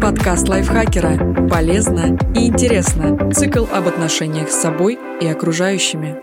[0.00, 1.48] Подкаст лайфхакера.
[1.48, 3.30] Полезно и интересно.
[3.32, 6.16] Цикл об отношениях с собой и окружающими.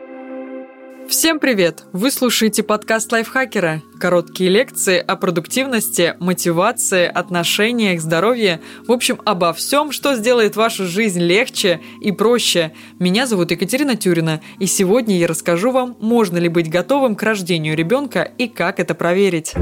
[1.08, 1.84] Всем привет!
[1.94, 3.84] Вы слушаете подкаст лайфхакера.
[4.00, 8.60] Короткие лекции о продуктивности, мотивации, отношениях, здоровье.
[8.88, 12.72] В общем, обо всем, что сделает вашу жизнь легче и проще.
[13.00, 17.78] Меня зовут Екатерина Тюрина, и сегодня я расскажу вам, можно ли быть готовым к рождению
[17.78, 19.54] ребенка и как это проверить.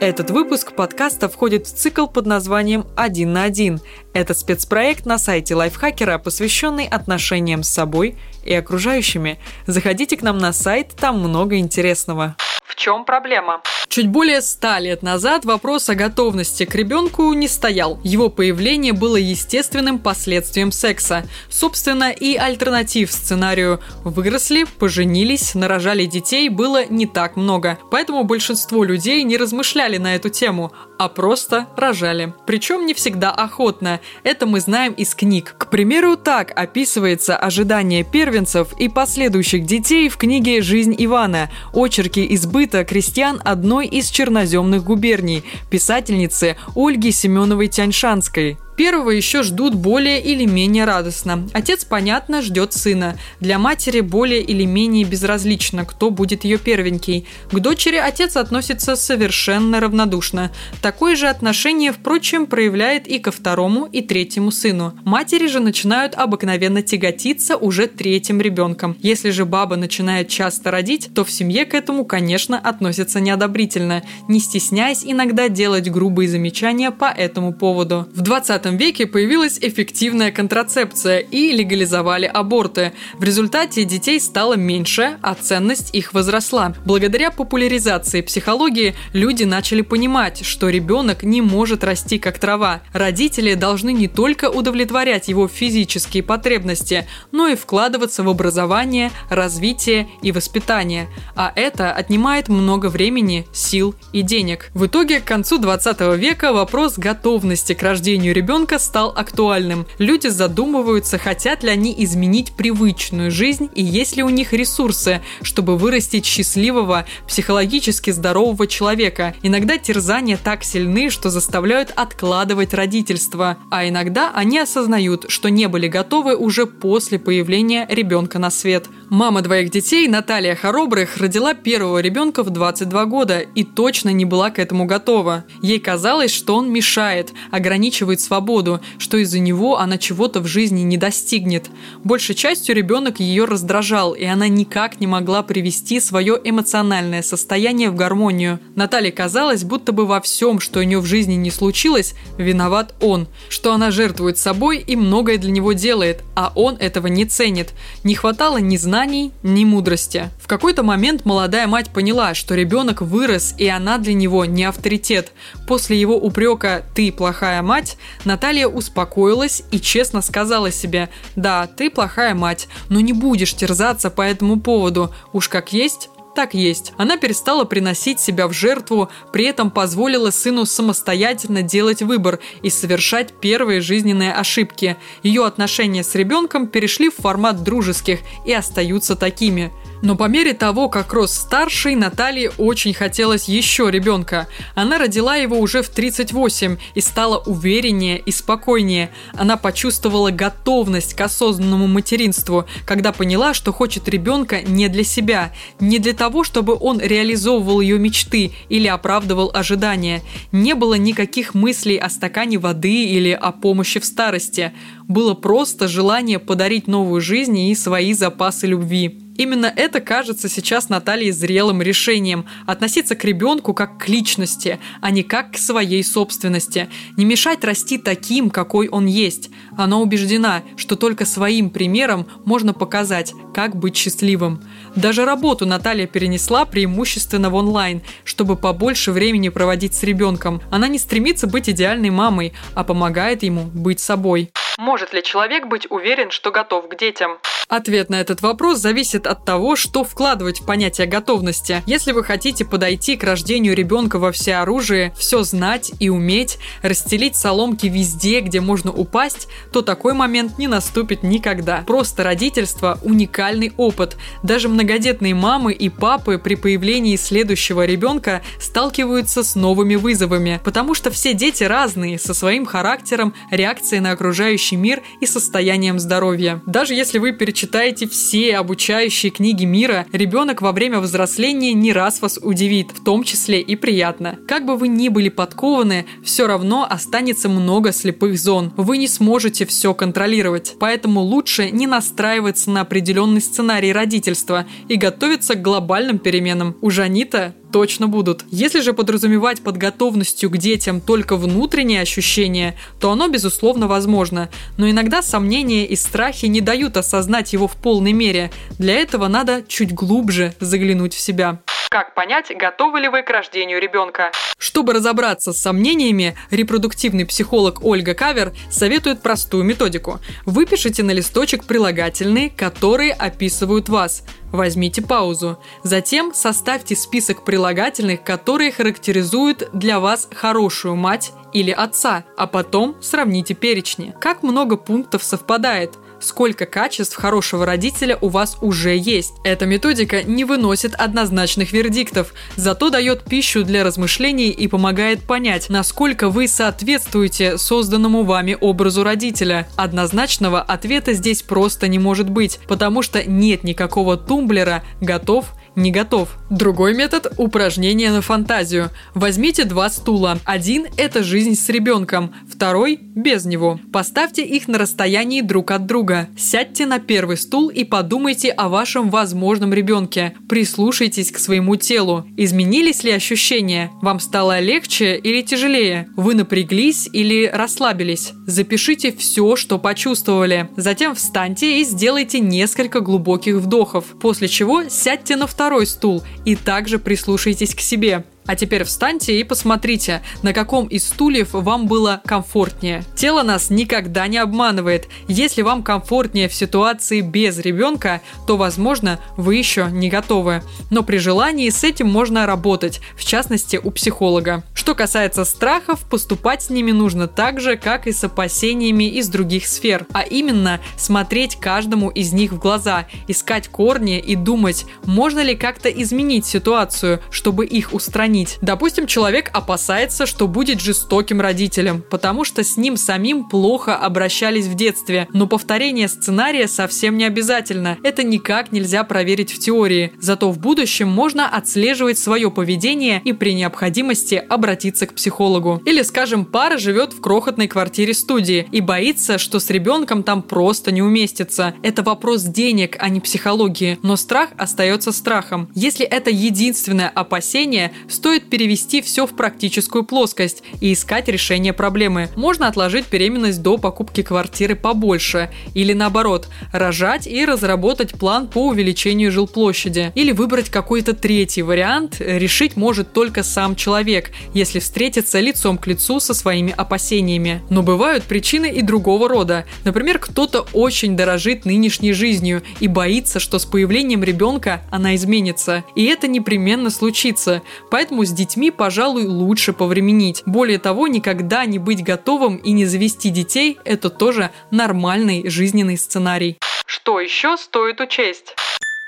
[0.00, 3.82] Этот выпуск подкаста входит в цикл под названием «Один на один».
[4.14, 9.38] Это спецпроект на сайте Лайфхакера, посвященный отношениям с собой и окружающими.
[9.66, 12.34] Заходите к нам на сайт, там много интересного.
[12.64, 13.60] В чем проблема?
[13.90, 17.98] Чуть более ста лет назад вопрос о готовности к ребенку не стоял.
[18.04, 21.26] Его появление было естественным последствием секса.
[21.48, 27.80] Собственно, и альтернатив сценарию «выросли, поженились, нарожали детей» было не так много.
[27.90, 32.32] Поэтому большинство людей не размышляли на эту тему, а просто рожали.
[32.46, 33.98] Причем не всегда охотно.
[34.22, 35.56] Это мы знаем из книг.
[35.58, 41.50] К примеру, так описывается ожидание первенцев и последующих детей в книге «Жизнь Ивана.
[41.72, 48.58] Очерки избыта крестьян одной одной из черноземных губерний, писательницы Ольги Семеновой Тяньшанской.
[48.80, 51.46] Первого еще ждут более или менее радостно.
[51.52, 53.18] Отец, понятно, ждет сына.
[53.38, 57.26] Для матери более или менее безразлично, кто будет ее первенький.
[57.52, 60.50] К дочери отец относится совершенно равнодушно.
[60.80, 64.94] Такое же отношение, впрочем, проявляет и ко второму и третьему сыну.
[65.04, 68.96] Матери же начинают обыкновенно тяготиться уже третьим ребенком.
[69.02, 74.40] Если же баба начинает часто родить, то в семье к этому, конечно, относятся неодобрительно, не
[74.40, 78.08] стесняясь иногда делать грубые замечания по этому поводу.
[78.14, 82.92] В 20 веке появилась эффективная контрацепция и легализовали аборты.
[83.14, 86.74] В результате детей стало меньше, а ценность их возросла.
[86.84, 92.82] Благодаря популяризации психологии люди начали понимать, что ребенок не может расти как трава.
[92.92, 100.32] Родители должны не только удовлетворять его физические потребности, но и вкладываться в образование, развитие и
[100.32, 101.08] воспитание.
[101.34, 104.70] А это отнимает много времени, сил и денег.
[104.74, 109.86] В итоге к концу 20 века вопрос готовности к рождению ребенка ребенка стал актуальным.
[109.98, 115.76] Люди задумываются, хотят ли они изменить привычную жизнь и есть ли у них ресурсы, чтобы
[115.76, 119.36] вырастить счастливого, психологически здорового человека.
[119.44, 125.86] Иногда терзания так сильны, что заставляют откладывать родительство, а иногда они осознают, что не были
[125.86, 128.88] готовы уже после появления ребенка на свет.
[129.10, 134.50] Мама двоих детей Наталья Хоробрых родила первого ребенка в 22 года и точно не была
[134.50, 135.42] к этому готова.
[135.60, 140.96] Ей казалось, что он мешает, ограничивает свободу что из-за него она чего-то в жизни не
[140.96, 141.70] достигнет.
[142.04, 147.96] Большей частью ребенок ее раздражал, и она никак не могла привести свое эмоциональное состояние в
[147.96, 148.60] гармонию.
[148.76, 153.26] Наталье казалось, будто бы во всем, что у нее в жизни не случилось, виноват он,
[153.48, 157.72] что она жертвует собой и многое для него делает, а он этого не ценит.
[158.04, 160.30] Не хватало ни знаний, ни мудрости.
[160.40, 165.32] В какой-то момент молодая мать поняла, что ребенок вырос, и она для него не авторитет.
[165.66, 172.34] После его упрека «ты плохая мать» Наталья успокоилась и честно сказала себе «Да, ты плохая
[172.34, 175.14] мать, но не будешь терзаться по этому поводу.
[175.32, 176.92] Уж как есть, так есть.
[176.96, 183.32] Она перестала приносить себя в жертву, при этом позволила сыну самостоятельно делать выбор и совершать
[183.40, 184.96] первые жизненные ошибки.
[185.22, 190.88] Ее отношения с ребенком перешли в формат дружеских и остаются такими– но по мере того,
[190.88, 194.48] как рос старший, Наталье очень хотелось еще ребенка.
[194.74, 199.10] Она родила его уже в 38 и стала увереннее и спокойнее.
[199.34, 205.98] Она почувствовала готовность к осознанному материнству, когда поняла, что хочет ребенка не для себя, не
[205.98, 210.22] для того, чтобы он реализовывал ее мечты или оправдывал ожидания.
[210.52, 214.72] Не было никаких мыслей о стакане воды или о помощи в старости.
[215.10, 219.18] Было просто желание подарить новую жизнь и свои запасы любви.
[219.36, 225.24] Именно это кажется сейчас Наталье зрелым решением– относиться к ребенку как к личности, а не
[225.24, 226.88] как к своей собственности.
[227.16, 229.50] Не мешать расти таким, какой он есть.
[229.76, 234.62] Она убеждена, что только своим примером можно показать, как быть счастливым.
[234.94, 240.62] Даже работу Наталья перенесла преимущественно в онлайн, чтобы побольше времени проводить с ребенком.
[240.70, 244.52] Она не стремится быть идеальной мамой, а помогает ему быть собой.
[244.80, 247.36] Может ли человек быть уверен, что готов к детям?
[247.68, 251.82] Ответ на этот вопрос зависит от того, что вкладывать в понятие готовности.
[251.86, 257.86] Если вы хотите подойти к рождению ребенка во всеоружие, все знать и уметь, расстелить соломки
[257.86, 261.84] везде, где можно упасть, то такой момент не наступит никогда.
[261.86, 264.16] Просто родительство– уникальный опыт.
[264.42, 271.12] Даже многодетные мамы и папы при появлении следующего ребенка сталкиваются с новыми вызовами, потому что
[271.12, 276.62] все дети разные, со своим характером, реакцией на окружающий мир и состоянием здоровья.
[276.66, 282.22] Даже если вы перечисляете читаете все обучающие книги мира, ребенок во время взросления не раз
[282.22, 284.38] вас удивит, в том числе и приятно.
[284.48, 288.72] Как бы вы ни были подкованы, все равно останется много слепых зон.
[288.76, 290.74] Вы не сможете все контролировать.
[290.80, 296.76] Поэтому лучше не настраиваться на определенный сценарий родительства и готовиться к глобальным переменам.
[296.80, 298.44] У Жанита точно будут.
[298.50, 304.48] Если же подразумевать под готовностью к детям только внутренние ощущения, то оно, безусловно, возможно.
[304.76, 308.50] Но иногда сомнения и страхи не дают осознать его в полной мере.
[308.78, 311.58] Для этого надо чуть глубже заглянуть в себя.
[311.90, 314.30] Как понять, готовы ли вы к рождению ребенка?
[314.60, 320.20] Чтобы разобраться с сомнениями, репродуктивный психолог Ольга Кавер советует простую методику.
[320.44, 324.22] Выпишите на листочек прилагательные, которые описывают вас.
[324.52, 325.58] Возьмите паузу.
[325.82, 333.54] Затем составьте список прилагательных, которые характеризуют для вас хорошую мать или отца, а потом сравните
[333.54, 334.14] перечни.
[334.20, 339.34] Как много пунктов совпадает– сколько качеств хорошего родителя у вас уже есть.
[339.44, 346.28] Эта методика не выносит однозначных вердиктов, зато дает пищу для размышлений и помогает понять, насколько
[346.28, 349.68] вы соответствуете созданному вами образу родителя.
[349.76, 355.46] Однозначного ответа здесь просто не может быть, потому что нет никакого тумблера «готов»
[355.76, 356.39] не готов.
[356.50, 358.90] Другой метод– упражнение на фантазию.
[359.14, 360.40] Возьмите два стула.
[360.44, 363.78] Один– это жизнь с ребенком, второй– без него.
[363.92, 366.28] Поставьте их на расстоянии друг от друга.
[366.36, 370.34] Сядьте на первый стул и подумайте о вашем возможном ребенке.
[370.48, 372.26] Прислушайтесь к своему телу.
[372.36, 373.92] Изменились ли ощущения?
[374.02, 376.08] Вам стало легче или тяжелее?
[376.16, 378.32] Вы напряглись или расслабились?
[378.48, 380.68] Запишите все, что почувствовали.
[380.76, 386.98] Затем встаньте и сделайте несколько глубоких вдохов, после чего сядьте на второй стул и также
[386.98, 388.24] прислушайтесь к себе.
[388.50, 393.04] А теперь встаньте и посмотрите, на каком из стульев вам было комфортнее.
[393.14, 395.06] Тело нас никогда не обманывает.
[395.28, 400.64] Если вам комфортнее в ситуации без ребенка, то, возможно, вы еще не готовы.
[400.90, 404.64] Но при желании с этим можно работать, в частности, у психолога.
[404.74, 409.68] Что касается страхов, поступать с ними нужно так же, как и с опасениями из других
[409.68, 415.54] сфер, а именно смотреть каждому из них в глаза, искать корни и думать, можно ли
[415.54, 418.58] как-то изменить ситуацию, чтобы их устранить изменить.
[418.60, 424.74] Допустим, человек опасается, что будет жестоким родителем, потому что с ним самим плохо обращались в
[424.74, 425.28] детстве.
[425.32, 427.98] Но повторение сценария совсем не обязательно.
[428.02, 430.12] Это никак нельзя проверить в теории.
[430.20, 435.82] Зато в будущем можно отслеживать свое поведение и при необходимости обратиться к психологу.
[435.84, 440.92] Или, скажем, пара живет в крохотной квартире студии и боится, что с ребенком там просто
[440.92, 441.74] не уместится.
[441.82, 443.98] Это вопрос денег, а не психологии.
[444.02, 445.68] Но страх остается страхом.
[445.74, 452.28] Если это единственное опасение, стоит перевести все в практическую плоскость и искать решение проблемы.
[452.36, 459.32] Можно отложить беременность до покупки квартиры побольше, или наоборот, рожать и разработать план по увеличению
[459.32, 460.12] жилплощади.
[460.14, 466.20] Или выбрать какой-то третий вариант, решить может только сам человек, если встретиться лицом к лицу
[466.20, 467.62] со своими опасениями.
[467.70, 469.64] Но бывают причины и другого рода.
[469.84, 475.84] Например, кто-то очень дорожит нынешней жизнью и боится, что с появлением ребенка она изменится.
[475.94, 477.62] И это непременно случится.
[477.90, 480.42] Поэтому Поэтому с детьми, пожалуй, лучше повременить.
[480.44, 486.58] Более того, никогда не быть готовым и не завести детей– это тоже нормальный жизненный сценарий.
[486.86, 488.56] Что еще стоит учесть?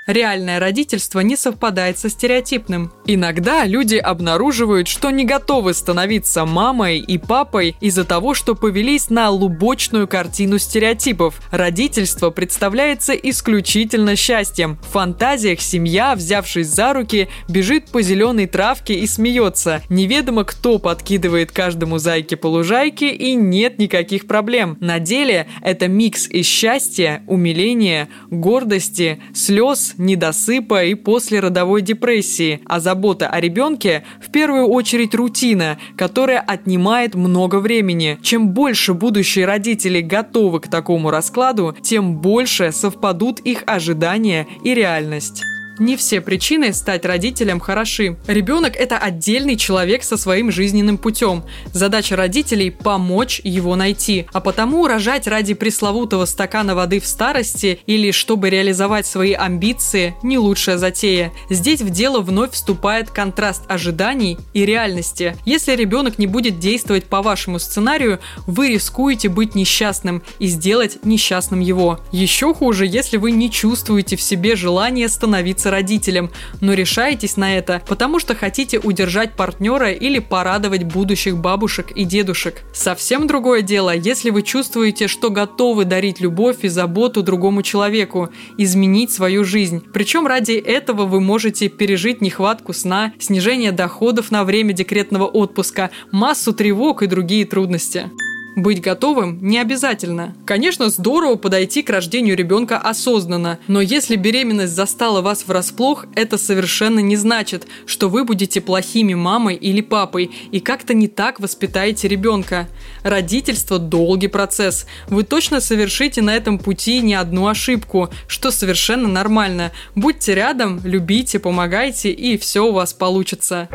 [0.05, 2.91] Реальное родительство не совпадает со стереотипным.
[3.05, 9.29] Иногда люди обнаруживают, что не готовы становиться мамой и папой из-за того, что повелись на
[9.29, 11.41] лубочную картину стереотипов.
[11.51, 14.77] Родительство представляется исключительно счастьем.
[14.83, 19.81] В фантазиях семья, взявшись за руки, бежит по зеленой травке и смеется.
[19.87, 24.77] Неведомо кто подкидывает каждому зайке по лужайке и нет никаких проблем.
[24.81, 33.27] На деле это микс из счастья, умиления, гордости, слез, недосыпа и послеродовой депрессии, а забота
[33.27, 38.17] о ребенке в первую очередь рутина, которая отнимает много времени.
[38.21, 45.43] Чем больше будущие родители готовы к такому раскладу, тем больше совпадут их ожидания и реальность.
[45.79, 48.15] Не все причины стать родителем хороши.
[48.27, 51.43] Ребенок– это отдельный человек со своим жизненным путем.
[51.73, 54.27] Задача родителей– помочь его найти.
[54.33, 60.37] А потому рожать ради пресловутого стакана воды в старости или чтобы реализовать свои амбиции– не
[60.37, 61.33] лучшая затея.
[61.49, 65.35] Здесь в дело вновь вступает контраст ожиданий и реальности.
[65.43, 71.61] Если ребенок не будет действовать по вашему сценарию, вы рискуете быть несчастным и сделать несчастным
[71.61, 71.99] его.
[72.11, 77.81] Еще хуже, если вы не чувствуете в себе желание становиться родителем, но решаетесь на это,
[77.87, 82.63] потому что хотите удержать партнера или порадовать будущих бабушек и дедушек.
[82.73, 89.11] Совсем другое дело, если вы чувствуете, что готовы дарить любовь и заботу другому человеку, изменить
[89.11, 89.83] свою жизнь.
[89.93, 96.53] Причем ради этого вы можете пережить нехватку сна, снижение доходов на время декретного отпуска, массу
[96.53, 98.09] тревог и другие трудности.
[98.55, 100.35] Быть готовым не обязательно.
[100.45, 106.99] Конечно, здорово подойти к рождению ребенка осознанно, но если беременность застала вас врасплох, это совершенно
[106.99, 112.67] не значит, что вы будете плохими мамой или папой и как-то не так воспитаете ребенка.
[113.03, 114.85] Родительство– долгий процесс.
[115.07, 119.71] Вы точно совершите на этом пути не одну ошибку, что совершенно нормально.
[119.95, 123.67] Будьте рядом, любите, помогайте, и все у вас получится.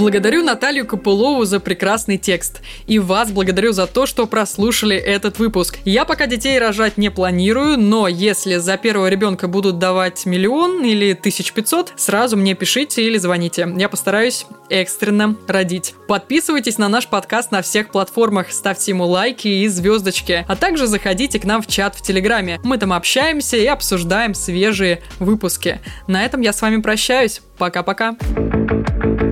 [0.00, 2.62] Благодарю Наталью Копылову за прекрасный текст.
[2.86, 5.76] И вас благодарю за то, что прослушали этот выпуск.
[5.84, 11.12] Я пока детей рожать не планирую, но если за первого ребенка будут давать миллион или
[11.12, 13.68] 1500, сразу мне пишите или звоните.
[13.76, 15.94] Я постараюсь экстренно родить.
[16.08, 21.38] Подписывайтесь на наш подкаст на всех платформах, ставьте ему лайки и звездочки, а также заходите
[21.38, 22.58] к нам в чат в Телеграме.
[22.64, 25.78] Мы там общаемся и обсуждаем свежие выпуски.
[26.06, 27.42] На этом я с вами прощаюсь.
[27.58, 28.16] Пока-пока.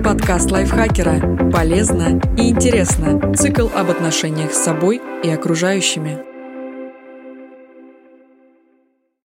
[0.09, 1.51] Подкаст лайфхакера.
[1.51, 3.31] Полезно и интересно.
[3.35, 6.28] Цикл об отношениях с собой и окружающими.